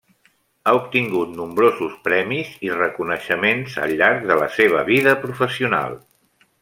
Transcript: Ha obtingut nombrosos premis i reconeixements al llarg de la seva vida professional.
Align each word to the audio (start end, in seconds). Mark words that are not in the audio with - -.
Ha 0.63 0.71
obtingut 0.77 1.35
nombrosos 1.41 1.93
premis 2.07 2.49
i 2.69 2.71
reconeixements 2.79 3.77
al 3.85 3.93
llarg 4.01 4.27
de 4.31 4.39
la 4.45 4.49
seva 4.57 4.83
vida 4.89 5.15
professional. 5.27 5.97